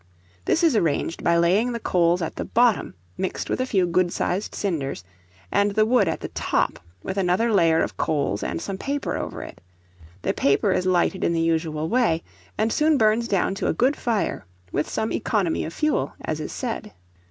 This 0.45 0.63
is 0.63 0.75
arranged 0.75 1.23
by 1.23 1.37
laying 1.37 1.73
the 1.73 1.79
coals 1.79 2.23
at 2.23 2.35
the 2.35 2.43
bottom, 2.45 2.95
mixed 3.19 3.51
with 3.51 3.61
a 3.61 3.67
few 3.67 3.85
good 3.85 4.11
sized 4.11 4.55
cinders, 4.55 5.03
and 5.51 5.69
the 5.75 5.85
wood 5.85 6.07
at 6.07 6.21
the 6.21 6.29
top, 6.29 6.79
with 7.03 7.17
another 7.17 7.53
layer 7.53 7.81
of 7.83 7.97
coals 7.97 8.41
and 8.41 8.59
some 8.59 8.79
paper 8.79 9.15
over 9.15 9.43
it; 9.43 9.61
the 10.23 10.33
paper 10.33 10.71
is 10.71 10.87
lighted 10.87 11.23
in 11.23 11.33
the 11.33 11.39
usual 11.39 11.87
way, 11.87 12.23
and 12.57 12.73
soon 12.73 12.97
burns 12.97 13.27
down 13.27 13.53
to 13.53 13.67
a 13.67 13.73
good 13.73 13.95
fire, 13.95 14.43
with 14.71 14.89
some 14.89 15.11
economy 15.11 15.63
of 15.65 15.71
fuel, 15.71 16.13
as 16.25 16.39
is 16.39 16.51
said. 16.51 16.93